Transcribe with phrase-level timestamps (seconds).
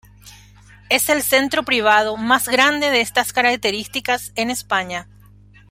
[0.89, 5.07] Es el centro privado más grande de estas características en España.